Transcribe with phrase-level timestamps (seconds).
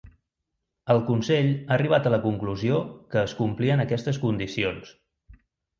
[0.93, 2.81] El Consell ha arribat a la conclusió
[3.13, 4.95] que es complien aquestes condicions.